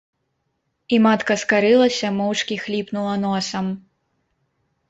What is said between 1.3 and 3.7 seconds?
скарылася, моўчкі хліпнула носам.